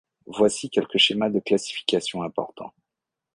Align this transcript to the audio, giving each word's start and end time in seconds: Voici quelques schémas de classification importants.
Voici 0.25 0.71
quelques 0.71 0.97
schémas 0.97 1.29
de 1.29 1.39
classification 1.39 2.23
importants. 2.23 2.73